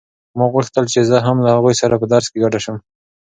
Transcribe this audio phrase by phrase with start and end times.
[0.37, 2.77] ما غوښتل چې زه هم له هغوی سره په درس کې ګډه شم.